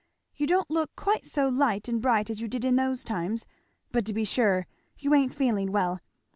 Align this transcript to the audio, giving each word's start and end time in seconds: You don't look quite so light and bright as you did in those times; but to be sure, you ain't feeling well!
You 0.35 0.47
don't 0.47 0.71
look 0.71 0.89
quite 0.95 1.27
so 1.27 1.47
light 1.47 1.87
and 1.87 2.01
bright 2.01 2.31
as 2.31 2.41
you 2.41 2.47
did 2.47 2.65
in 2.65 2.75
those 2.75 3.03
times; 3.03 3.45
but 3.91 4.03
to 4.05 4.13
be 4.15 4.23
sure, 4.23 4.65
you 4.97 5.13
ain't 5.13 5.35
feeling 5.35 5.71
well! 5.71 5.99